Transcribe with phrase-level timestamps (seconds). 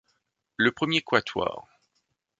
[0.57, 1.67] Le premier quatuor.